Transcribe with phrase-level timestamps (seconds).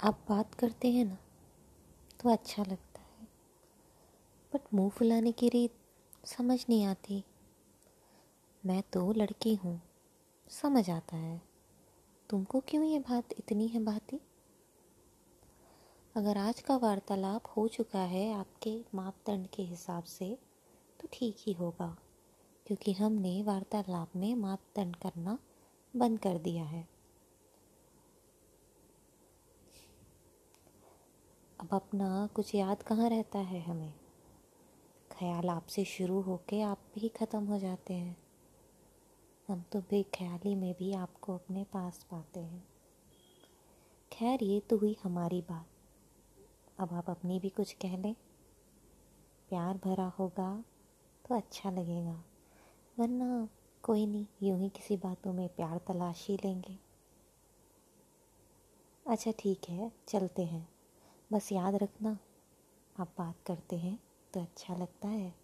[0.00, 1.16] आप बात करते हैं ना
[2.20, 3.26] तो अच्छा लगता है।
[4.52, 5.74] बट मुँह फुलाने की रीत
[6.26, 7.22] समझ नहीं आती।
[8.64, 9.80] मैं तो लड़की हूँ,
[10.50, 11.40] समझ आता है।
[12.30, 14.20] तुमको क्यों ये बात इतनी है बाती
[16.14, 20.36] अगर आज का वार्तालाप हो चुका है आपके मापदंड के हिसाब से
[21.00, 21.96] तो ठीक ही होगा,
[22.66, 25.38] क्योंकि हमने वार्तालाप में मापदंड करना
[25.94, 26.86] बंद कर दिया है।
[31.64, 33.92] अब अपना कुछ याद कहाँ रहता है हमें?
[35.10, 38.16] ख्याल आपसे शुरू होके आप भी ख़त्म हो जाते हैं।
[39.48, 42.68] हम तो बेख्याली में भी आपको अपने पास पाते हैं।
[44.12, 45.66] खैर, ये तो हुई हमारी बात।
[46.78, 48.14] अब आप अपनी भी कुछ कह लें।
[49.48, 50.64] प्यार भरा होगा
[51.28, 52.24] तो अच्छा लगेगा,
[52.98, 53.48] वरना
[53.82, 56.78] कोई नहीं, यूँ ही किसी बातों में प्यार तलाश ही लेंगे।
[59.06, 60.73] अच्छा ठीक है, चलते हैं।
[61.34, 62.18] बस याद रखना।
[63.00, 63.98] आप बात करते हैं
[64.34, 65.43] तो अच्छा लगता है।